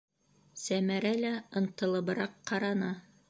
-Сәмәрә 0.61 1.11
лә 1.19 1.33
ынтылыбыраҡ 1.61 2.35
ҡараны. 2.53 2.93